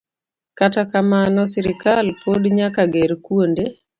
[0.57, 3.63] Kata kamano, sirkal pod nyaka ger kuonde